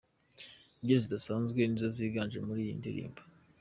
Imbyino 0.79 1.01
zidasanzwe 1.03 1.59
nizo 1.63 1.87
ziganje 1.97 2.37
muri 2.47 2.59
iyi 2.65 2.75
ndirimbo. 2.79 3.21